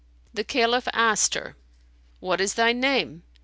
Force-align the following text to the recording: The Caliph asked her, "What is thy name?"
The 0.33 0.43
Caliph 0.43 0.87
asked 0.93 1.35
her, 1.35 1.55
"What 2.21 2.41
is 2.41 2.55
thy 2.55 2.73
name?" 2.73 3.21